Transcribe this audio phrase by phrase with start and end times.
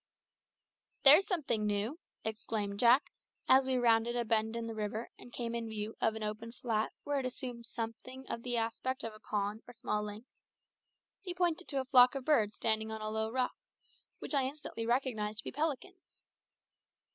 [1.03, 3.11] "There's something new!" exclaimed Jack,
[3.47, 6.53] as we rounded a bend in the river and came in view of an open
[6.53, 10.25] flat where it assumed somewhat the aspect of a pond or small lake.
[11.21, 13.53] He pointed to a flock of birds standing on a low rock,
[14.17, 16.23] which I instantly recognised to be pelicans.